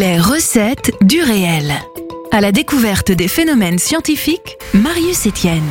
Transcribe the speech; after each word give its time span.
Les 0.00 0.16
recettes 0.16 0.92
du 1.02 1.20
réel. 1.20 1.72
À 2.30 2.40
la 2.40 2.52
découverte 2.52 3.10
des 3.10 3.26
phénomènes 3.26 3.80
scientifiques, 3.80 4.56
Marius 4.72 5.26
Etienne. 5.26 5.68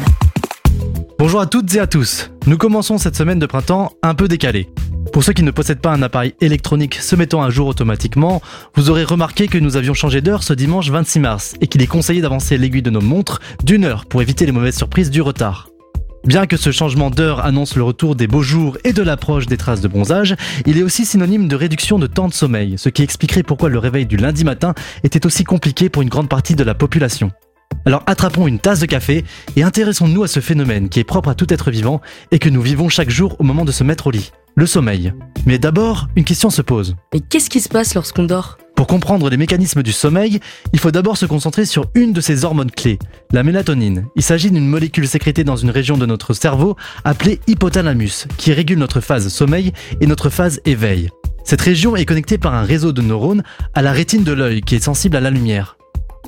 Bonjour 1.17 1.39
à 1.39 1.45
toutes 1.45 1.73
et 1.75 1.79
à 1.79 1.87
tous. 1.87 2.29
Nous 2.45 2.57
commençons 2.57 2.97
cette 2.97 3.15
semaine 3.15 3.39
de 3.39 3.45
printemps 3.45 3.93
un 4.03 4.15
peu 4.15 4.27
décalée. 4.27 4.67
Pour 5.13 5.23
ceux 5.23 5.31
qui 5.31 5.43
ne 5.43 5.51
possèdent 5.51 5.79
pas 5.79 5.93
un 5.93 6.01
appareil 6.01 6.33
électronique 6.41 6.95
se 6.95 7.15
mettant 7.15 7.41
à 7.41 7.49
jour 7.49 7.67
automatiquement, 7.67 8.41
vous 8.75 8.89
aurez 8.89 9.05
remarqué 9.05 9.47
que 9.47 9.59
nous 9.59 9.77
avions 9.77 9.93
changé 9.93 10.19
d'heure 10.19 10.43
ce 10.43 10.51
dimanche 10.51 10.89
26 10.89 11.19
mars 11.21 11.55
et 11.61 11.67
qu'il 11.67 11.81
est 11.81 11.87
conseillé 11.87 12.19
d'avancer 12.19 12.57
l'aiguille 12.57 12.81
de 12.81 12.89
nos 12.89 12.99
montres 12.99 13.39
d'une 13.63 13.85
heure 13.85 14.05
pour 14.07 14.21
éviter 14.21 14.45
les 14.45 14.51
mauvaises 14.51 14.75
surprises 14.75 15.09
du 15.09 15.21
retard. 15.21 15.69
Bien 16.25 16.45
que 16.45 16.57
ce 16.57 16.71
changement 16.71 17.09
d'heure 17.09 17.45
annonce 17.45 17.75
le 17.75 17.83
retour 17.83 18.15
des 18.15 18.27
beaux 18.27 18.41
jours 18.41 18.77
et 18.83 18.91
de 18.91 19.01
l'approche 19.01 19.45
des 19.45 19.57
traces 19.57 19.81
de 19.81 19.87
bronzage, 19.87 20.35
il 20.65 20.77
est 20.77 20.83
aussi 20.83 21.05
synonyme 21.05 21.47
de 21.47 21.55
réduction 21.55 21.99
de 21.99 22.07
temps 22.07 22.27
de 22.27 22.33
sommeil, 22.33 22.75
ce 22.77 22.89
qui 22.89 23.03
expliquerait 23.03 23.43
pourquoi 23.43 23.69
le 23.69 23.79
réveil 23.79 24.05
du 24.05 24.17
lundi 24.17 24.43
matin 24.43 24.73
était 25.03 25.25
aussi 25.25 25.43
compliqué 25.43 25.89
pour 25.89 26.01
une 26.01 26.09
grande 26.09 26.29
partie 26.29 26.55
de 26.55 26.63
la 26.63 26.73
population. 26.73 27.31
Alors 27.85 28.03
attrapons 28.07 28.47
une 28.47 28.59
tasse 28.59 28.79
de 28.79 28.85
café 28.85 29.23
et 29.55 29.63
intéressons-nous 29.63 30.23
à 30.23 30.27
ce 30.27 30.41
phénomène 30.41 30.89
qui 30.89 30.99
est 30.99 31.05
propre 31.05 31.29
à 31.29 31.35
tout 31.35 31.53
être 31.53 31.71
vivant 31.71 32.01
et 32.31 32.39
que 32.39 32.49
nous 32.49 32.61
vivons 32.61 32.89
chaque 32.89 33.09
jour 33.09 33.35
au 33.39 33.43
moment 33.43 33.63
de 33.63 33.71
se 33.71 33.83
mettre 33.83 34.07
au 34.07 34.11
lit, 34.11 34.31
le 34.55 34.65
sommeil. 34.65 35.13
Mais 35.45 35.59
d'abord, 35.59 36.07
une 36.17 36.25
question 36.25 36.49
se 36.49 36.61
pose. 36.61 36.95
Mais 37.13 37.21
qu'est-ce 37.21 37.49
qui 37.49 37.61
se 37.61 37.69
passe 37.69 37.93
lorsqu'on 37.93 38.23
dort? 38.23 38.57
Pour 38.77 38.85
comprendre 38.85 39.31
les 39.31 39.37
mécanismes 39.37 39.81
du 39.81 39.91
sommeil, 39.91 40.39
il 40.71 40.77
faut 40.77 40.91
d'abord 40.91 41.17
se 41.17 41.25
concentrer 41.25 41.65
sur 41.65 41.87
une 41.95 42.13
de 42.13 42.21
ces 42.21 42.45
hormones 42.45 42.69
clés, 42.69 42.99
la 43.31 43.41
mélatonine. 43.41 44.05
Il 44.15 44.21
s'agit 44.21 44.51
d'une 44.51 44.67
molécule 44.67 45.07
sécrétée 45.07 45.43
dans 45.43 45.55
une 45.55 45.71
région 45.71 45.97
de 45.97 46.05
notre 46.05 46.35
cerveau 46.35 46.75
appelée 47.03 47.39
hypothalamus, 47.47 48.27
qui 48.37 48.53
régule 48.53 48.77
notre 48.77 49.01
phase 49.01 49.29
sommeil 49.29 49.73
et 49.99 50.05
notre 50.05 50.29
phase 50.29 50.61
éveil. 50.63 51.09
Cette 51.43 51.61
région 51.61 51.95
est 51.95 52.05
connectée 52.05 52.37
par 52.37 52.53
un 52.53 52.61
réseau 52.61 52.91
de 52.91 53.01
neurones 53.01 53.41
à 53.73 53.81
la 53.81 53.91
rétine 53.91 54.23
de 54.23 54.31
l'œil 54.31 54.61
qui 54.61 54.75
est 54.75 54.83
sensible 54.83 55.17
à 55.17 55.21
la 55.21 55.31
lumière. 55.31 55.75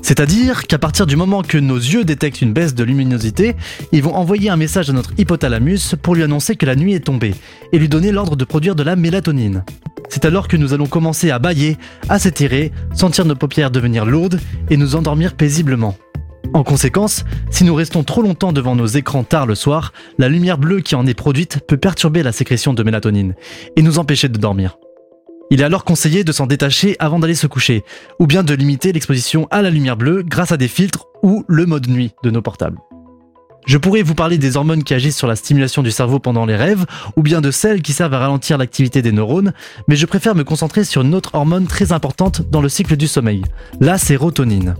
C'est-à-dire 0.02 0.66
qu'à 0.66 0.78
partir 0.78 1.06
du 1.06 1.14
moment 1.14 1.42
que 1.42 1.58
nos 1.58 1.76
yeux 1.76 2.04
détectent 2.04 2.42
une 2.42 2.52
baisse 2.52 2.74
de 2.74 2.82
luminosité, 2.82 3.54
ils 3.92 4.02
vont 4.02 4.16
envoyer 4.16 4.50
un 4.50 4.56
message 4.56 4.90
à 4.90 4.92
notre 4.92 5.12
hypothalamus 5.18 5.94
pour 6.02 6.16
lui 6.16 6.24
annoncer 6.24 6.56
que 6.56 6.66
la 6.66 6.74
nuit 6.74 6.94
est 6.94 7.06
tombée 7.06 7.34
et 7.72 7.78
lui 7.78 7.88
donner 7.88 8.10
l'ordre 8.10 8.34
de 8.34 8.44
produire 8.44 8.74
de 8.74 8.82
la 8.82 8.96
mélatonine. 8.96 9.62
C'est 10.10 10.24
alors 10.24 10.48
que 10.48 10.56
nous 10.56 10.74
allons 10.74 10.86
commencer 10.86 11.30
à 11.30 11.38
bailler, 11.38 11.78
à 12.08 12.18
s'étirer, 12.18 12.72
sentir 12.92 13.24
nos 13.24 13.36
paupières 13.36 13.70
devenir 13.70 14.04
lourdes 14.04 14.40
et 14.68 14.76
nous 14.76 14.96
endormir 14.96 15.34
paisiblement. 15.34 15.96
En 16.52 16.64
conséquence, 16.64 17.24
si 17.50 17.62
nous 17.62 17.76
restons 17.76 18.02
trop 18.02 18.20
longtemps 18.20 18.52
devant 18.52 18.74
nos 18.74 18.86
écrans 18.86 19.22
tard 19.22 19.46
le 19.46 19.54
soir, 19.54 19.92
la 20.18 20.28
lumière 20.28 20.58
bleue 20.58 20.80
qui 20.80 20.96
en 20.96 21.06
est 21.06 21.14
produite 21.14 21.60
peut 21.66 21.76
perturber 21.76 22.24
la 22.24 22.32
sécrétion 22.32 22.74
de 22.74 22.82
mélatonine 22.82 23.34
et 23.76 23.82
nous 23.82 24.00
empêcher 24.00 24.28
de 24.28 24.36
dormir. 24.36 24.76
Il 25.52 25.60
est 25.60 25.64
alors 25.64 25.84
conseillé 25.84 26.24
de 26.24 26.32
s'en 26.32 26.46
détacher 26.46 26.96
avant 26.98 27.20
d'aller 27.20 27.34
se 27.36 27.46
coucher, 27.46 27.84
ou 28.18 28.26
bien 28.26 28.42
de 28.42 28.54
limiter 28.54 28.92
l'exposition 28.92 29.46
à 29.50 29.62
la 29.62 29.70
lumière 29.70 29.96
bleue 29.96 30.24
grâce 30.24 30.52
à 30.52 30.56
des 30.56 30.68
filtres 30.68 31.06
ou 31.22 31.44
le 31.48 31.66
mode 31.66 31.88
nuit 31.88 32.12
de 32.24 32.30
nos 32.30 32.42
portables. 32.42 32.78
Je 33.66 33.78
pourrais 33.78 34.02
vous 34.02 34.14
parler 34.14 34.38
des 34.38 34.56
hormones 34.56 34.82
qui 34.82 34.94
agissent 34.94 35.16
sur 35.16 35.26
la 35.26 35.36
stimulation 35.36 35.82
du 35.82 35.90
cerveau 35.90 36.18
pendant 36.18 36.46
les 36.46 36.56
rêves, 36.56 36.86
ou 37.16 37.22
bien 37.22 37.40
de 37.40 37.50
celles 37.50 37.82
qui 37.82 37.92
servent 37.92 38.14
à 38.14 38.18
ralentir 38.18 38.58
l'activité 38.58 39.02
des 39.02 39.12
neurones, 39.12 39.52
mais 39.86 39.96
je 39.96 40.06
préfère 40.06 40.34
me 40.34 40.44
concentrer 40.44 40.84
sur 40.84 41.02
une 41.02 41.14
autre 41.14 41.30
hormone 41.34 41.66
très 41.66 41.92
importante 41.92 42.42
dans 42.50 42.62
le 42.62 42.68
cycle 42.68 42.96
du 42.96 43.06
sommeil, 43.06 43.42
la 43.80 43.98
sérotonine. 43.98 44.74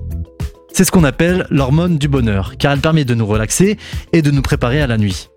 C'est 0.72 0.84
ce 0.84 0.90
qu'on 0.90 1.04
appelle 1.04 1.46
l'hormone 1.50 1.98
du 1.98 2.08
bonheur, 2.08 2.56
car 2.58 2.72
elle 2.72 2.80
permet 2.80 3.04
de 3.04 3.14
nous 3.14 3.26
relaxer 3.26 3.76
et 4.12 4.22
de 4.22 4.30
nous 4.30 4.42
préparer 4.42 4.80
à 4.80 4.86
la 4.86 4.98
nuit. 4.98 5.28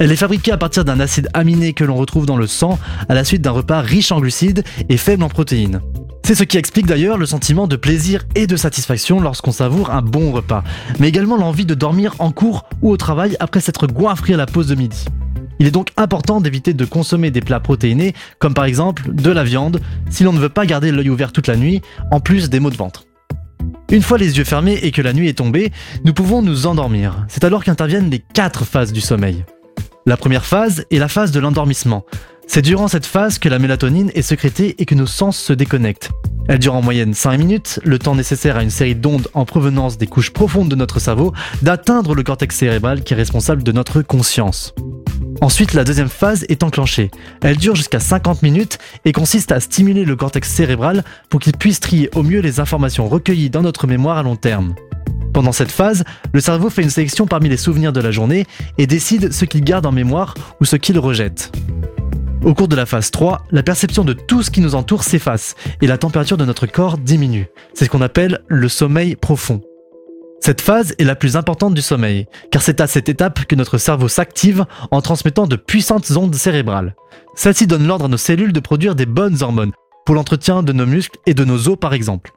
Elle 0.00 0.12
est 0.12 0.16
fabriquée 0.16 0.52
à 0.52 0.56
partir 0.56 0.84
d'un 0.84 1.00
acide 1.00 1.28
aminé 1.34 1.72
que 1.72 1.84
l'on 1.84 1.96
retrouve 1.96 2.24
dans 2.24 2.36
le 2.36 2.46
sang 2.46 2.78
à 3.08 3.14
la 3.14 3.24
suite 3.24 3.42
d'un 3.42 3.50
repas 3.50 3.80
riche 3.80 4.12
en 4.12 4.20
glucides 4.20 4.62
et 4.88 4.96
faible 4.96 5.24
en 5.24 5.28
protéines. 5.28 5.80
C'est 6.28 6.34
ce 6.34 6.44
qui 6.44 6.58
explique 6.58 6.84
d'ailleurs 6.84 7.16
le 7.16 7.24
sentiment 7.24 7.66
de 7.66 7.76
plaisir 7.76 8.26
et 8.34 8.46
de 8.46 8.54
satisfaction 8.54 9.18
lorsqu'on 9.18 9.50
savoure 9.50 9.92
un 9.92 10.02
bon 10.02 10.30
repas, 10.30 10.62
mais 10.98 11.08
également 11.08 11.38
l'envie 11.38 11.64
de 11.64 11.72
dormir 11.72 12.14
en 12.18 12.32
cours 12.32 12.68
ou 12.82 12.90
au 12.90 12.98
travail 12.98 13.34
après 13.40 13.62
s'être 13.62 13.86
goinfré 13.86 14.34
à 14.34 14.36
la 14.36 14.44
pause 14.44 14.66
de 14.66 14.74
midi. 14.74 15.06
Il 15.58 15.66
est 15.66 15.70
donc 15.70 15.88
important 15.96 16.42
d'éviter 16.42 16.74
de 16.74 16.84
consommer 16.84 17.30
des 17.30 17.40
plats 17.40 17.60
protéinés, 17.60 18.12
comme 18.40 18.52
par 18.52 18.66
exemple 18.66 19.10
de 19.10 19.30
la 19.30 19.42
viande, 19.42 19.80
si 20.10 20.22
l'on 20.22 20.34
ne 20.34 20.38
veut 20.38 20.50
pas 20.50 20.66
garder 20.66 20.92
l'œil 20.92 21.08
ouvert 21.08 21.32
toute 21.32 21.46
la 21.46 21.56
nuit, 21.56 21.80
en 22.10 22.20
plus 22.20 22.50
des 22.50 22.60
maux 22.60 22.68
de 22.68 22.76
ventre. 22.76 23.04
Une 23.90 24.02
fois 24.02 24.18
les 24.18 24.36
yeux 24.36 24.44
fermés 24.44 24.78
et 24.82 24.90
que 24.90 25.00
la 25.00 25.14
nuit 25.14 25.30
est 25.30 25.38
tombée, 25.38 25.72
nous 26.04 26.12
pouvons 26.12 26.42
nous 26.42 26.66
endormir. 26.66 27.24
C'est 27.28 27.44
alors 27.44 27.64
qu'interviennent 27.64 28.10
les 28.10 28.18
quatre 28.18 28.66
phases 28.66 28.92
du 28.92 29.00
sommeil. 29.00 29.46
La 30.04 30.18
première 30.18 30.44
phase 30.44 30.84
est 30.90 30.98
la 30.98 31.08
phase 31.08 31.32
de 31.32 31.40
l'endormissement. 31.40 32.04
C'est 32.50 32.62
durant 32.62 32.88
cette 32.88 33.04
phase 33.04 33.38
que 33.38 33.50
la 33.50 33.58
mélatonine 33.58 34.10
est 34.14 34.22
sécrétée 34.22 34.74
et 34.78 34.86
que 34.86 34.94
nos 34.94 35.06
sens 35.06 35.36
se 35.36 35.52
déconnectent. 35.52 36.10
Elle 36.48 36.58
dure 36.58 36.74
en 36.74 36.82
moyenne 36.82 37.12
5 37.12 37.36
minutes, 37.36 37.78
le 37.84 37.98
temps 37.98 38.14
nécessaire 38.14 38.56
à 38.56 38.62
une 38.62 38.70
série 38.70 38.94
d'ondes 38.94 39.28
en 39.34 39.44
provenance 39.44 39.98
des 39.98 40.06
couches 40.06 40.30
profondes 40.30 40.70
de 40.70 40.74
notre 40.74 40.98
cerveau 40.98 41.34
d'atteindre 41.60 42.14
le 42.14 42.22
cortex 42.22 42.56
cérébral 42.56 43.02
qui 43.02 43.12
est 43.12 43.16
responsable 43.16 43.62
de 43.62 43.70
notre 43.70 44.00
conscience. 44.00 44.74
Ensuite, 45.42 45.74
la 45.74 45.84
deuxième 45.84 46.08
phase 46.08 46.46
est 46.48 46.62
enclenchée. 46.62 47.10
Elle 47.42 47.58
dure 47.58 47.76
jusqu'à 47.76 48.00
50 48.00 48.42
minutes 48.42 48.78
et 49.04 49.12
consiste 49.12 49.52
à 49.52 49.60
stimuler 49.60 50.06
le 50.06 50.16
cortex 50.16 50.48
cérébral 50.48 51.04
pour 51.28 51.38
qu'il 51.38 51.56
puisse 51.56 51.80
trier 51.80 52.08
au 52.14 52.22
mieux 52.22 52.40
les 52.40 52.60
informations 52.60 53.08
recueillies 53.08 53.50
dans 53.50 53.62
notre 53.62 53.86
mémoire 53.86 54.16
à 54.16 54.22
long 54.22 54.36
terme. 54.36 54.74
Pendant 55.34 55.52
cette 55.52 55.70
phase, 55.70 56.02
le 56.32 56.40
cerveau 56.40 56.70
fait 56.70 56.82
une 56.82 56.90
sélection 56.90 57.26
parmi 57.26 57.50
les 57.50 57.58
souvenirs 57.58 57.92
de 57.92 58.00
la 58.00 58.10
journée 58.10 58.46
et 58.78 58.86
décide 58.86 59.32
ce 59.32 59.44
qu'il 59.44 59.62
garde 59.62 59.84
en 59.84 59.92
mémoire 59.92 60.34
ou 60.60 60.64
ce 60.64 60.76
qu'il 60.76 60.98
rejette. 60.98 61.52
Au 62.44 62.54
cours 62.54 62.68
de 62.68 62.76
la 62.76 62.86
phase 62.86 63.10
3, 63.10 63.46
la 63.50 63.62
perception 63.64 64.04
de 64.04 64.12
tout 64.12 64.42
ce 64.42 64.50
qui 64.50 64.60
nous 64.60 64.76
entoure 64.76 65.02
s'efface 65.02 65.56
et 65.82 65.86
la 65.86 65.98
température 65.98 66.36
de 66.36 66.44
notre 66.44 66.66
corps 66.66 66.96
diminue. 66.96 67.48
C'est 67.74 67.86
ce 67.86 67.90
qu'on 67.90 68.00
appelle 68.00 68.40
le 68.46 68.68
sommeil 68.68 69.16
profond. 69.16 69.60
Cette 70.40 70.60
phase 70.60 70.94
est 70.98 71.04
la 71.04 71.16
plus 71.16 71.36
importante 71.36 71.74
du 71.74 71.82
sommeil, 71.82 72.26
car 72.52 72.62
c'est 72.62 72.80
à 72.80 72.86
cette 72.86 73.08
étape 73.08 73.44
que 73.44 73.56
notre 73.56 73.76
cerveau 73.76 74.06
s'active 74.06 74.64
en 74.92 75.00
transmettant 75.02 75.48
de 75.48 75.56
puissantes 75.56 76.12
ondes 76.12 76.34
cérébrales. 76.34 76.94
Celles-ci 77.34 77.66
donnent 77.66 77.88
l'ordre 77.88 78.04
à 78.04 78.08
nos 78.08 78.16
cellules 78.16 78.52
de 78.52 78.60
produire 78.60 78.94
des 78.94 79.06
bonnes 79.06 79.42
hormones, 79.42 79.72
pour 80.06 80.14
l'entretien 80.14 80.62
de 80.62 80.72
nos 80.72 80.86
muscles 80.86 81.18
et 81.26 81.34
de 81.34 81.44
nos 81.44 81.68
os 81.68 81.76
par 81.76 81.92
exemple. 81.92 82.30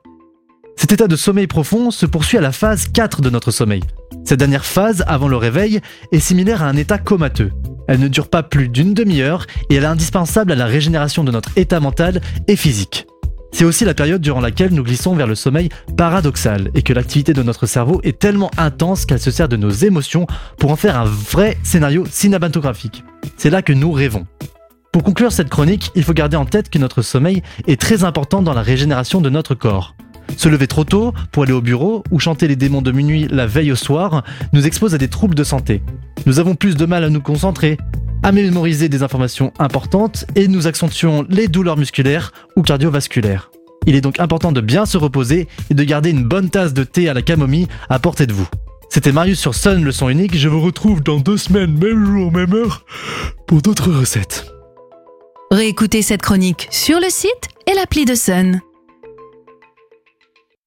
Cet 0.77 0.91
état 0.93 1.07
de 1.07 1.15
sommeil 1.15 1.47
profond 1.47 1.91
se 1.91 2.07
poursuit 2.07 2.39
à 2.39 2.41
la 2.41 2.51
phase 2.51 2.87
4 2.87 3.21
de 3.21 3.29
notre 3.29 3.51
sommeil. 3.51 3.83
Cette 4.25 4.39
dernière 4.39 4.65
phase, 4.65 5.03
avant 5.07 5.27
le 5.27 5.37
réveil, 5.37 5.79
est 6.11 6.19
similaire 6.19 6.63
à 6.63 6.67
un 6.67 6.75
état 6.75 6.97
comateux. 6.97 7.51
Elle 7.91 7.99
ne 7.99 8.07
dure 8.07 8.29
pas 8.29 8.41
plus 8.41 8.69
d'une 8.69 8.93
demi-heure 8.93 9.45
et 9.69 9.75
elle 9.75 9.83
est 9.83 9.87
indispensable 9.87 10.53
à 10.53 10.55
la 10.55 10.65
régénération 10.65 11.25
de 11.25 11.31
notre 11.31 11.49
état 11.57 11.81
mental 11.81 12.21
et 12.47 12.55
physique. 12.55 13.05
C'est 13.51 13.65
aussi 13.65 13.83
la 13.83 13.93
période 13.93 14.21
durant 14.21 14.39
laquelle 14.39 14.73
nous 14.73 14.83
glissons 14.83 15.13
vers 15.13 15.27
le 15.27 15.35
sommeil 15.35 15.67
paradoxal 15.97 16.71
et 16.73 16.83
que 16.83 16.93
l'activité 16.93 17.33
de 17.33 17.43
notre 17.43 17.65
cerveau 17.65 17.99
est 18.05 18.17
tellement 18.17 18.49
intense 18.55 19.05
qu'elle 19.05 19.19
se 19.19 19.29
sert 19.29 19.49
de 19.49 19.57
nos 19.57 19.71
émotions 19.71 20.25
pour 20.57 20.71
en 20.71 20.77
faire 20.77 20.97
un 20.97 21.03
vrai 21.03 21.57
scénario 21.63 22.05
cinématographique. 22.09 23.03
C'est 23.35 23.49
là 23.49 23.61
que 23.61 23.73
nous 23.73 23.91
rêvons. 23.91 24.25
Pour 24.93 25.03
conclure 25.03 25.33
cette 25.33 25.49
chronique, 25.49 25.91
il 25.93 26.05
faut 26.05 26.13
garder 26.13 26.37
en 26.37 26.45
tête 26.45 26.69
que 26.69 26.79
notre 26.79 27.01
sommeil 27.01 27.43
est 27.67 27.79
très 27.79 28.05
important 28.05 28.41
dans 28.41 28.53
la 28.53 28.61
régénération 28.61 29.19
de 29.19 29.29
notre 29.29 29.53
corps. 29.53 29.95
Se 30.37 30.49
lever 30.49 30.67
trop 30.67 30.83
tôt 30.83 31.13
pour 31.31 31.43
aller 31.43 31.53
au 31.53 31.61
bureau 31.61 32.03
ou 32.11 32.19
chanter 32.19 32.47
les 32.47 32.55
démons 32.55 32.81
de 32.81 32.91
minuit 32.91 33.27
la 33.29 33.45
veille 33.45 33.71
au 33.71 33.75
soir 33.75 34.23
nous 34.53 34.65
expose 34.65 34.95
à 34.95 34.97
des 34.97 35.07
troubles 35.07 35.35
de 35.35 35.43
santé. 35.43 35.81
Nous 36.25 36.39
avons 36.39 36.55
plus 36.55 36.75
de 36.75 36.85
mal 36.85 37.03
à 37.03 37.09
nous 37.09 37.21
concentrer, 37.21 37.77
à 38.23 38.31
mémoriser 38.31 38.89
des 38.89 39.03
informations 39.03 39.53
importantes 39.59 40.25
et 40.35 40.47
nous 40.47 40.67
accentuons 40.67 41.25
les 41.29 41.47
douleurs 41.47 41.77
musculaires 41.77 42.31
ou 42.55 42.61
cardiovasculaires. 42.61 43.51
Il 43.87 43.95
est 43.95 44.01
donc 44.01 44.19
important 44.19 44.51
de 44.51 44.61
bien 44.61 44.85
se 44.85 44.97
reposer 44.97 45.47
et 45.69 45.73
de 45.73 45.83
garder 45.83 46.11
une 46.11 46.23
bonne 46.23 46.49
tasse 46.49 46.73
de 46.73 46.83
thé 46.83 47.09
à 47.09 47.13
la 47.13 47.23
camomille 47.23 47.67
à 47.89 47.99
portée 47.99 48.27
de 48.27 48.33
vous. 48.33 48.47
C'était 48.89 49.11
Marius 49.11 49.39
sur 49.39 49.55
Sun, 49.55 49.83
le 49.83 49.91
son 49.91 50.09
unique. 50.09 50.37
Je 50.37 50.49
vous 50.49 50.61
retrouve 50.61 51.01
dans 51.01 51.19
deux 51.19 51.37
semaines, 51.37 51.77
même 51.77 52.05
jour, 52.05 52.31
même 52.31 52.53
heure, 52.53 52.85
pour 53.47 53.61
d'autres 53.61 53.91
recettes. 53.91 54.51
Réécoutez 55.49 56.01
cette 56.01 56.21
chronique 56.21 56.67
sur 56.71 56.99
le 56.99 57.09
site 57.09 57.49
et 57.67 57.73
l'appli 57.73 58.05
de 58.05 58.15
Sun. 58.15 58.61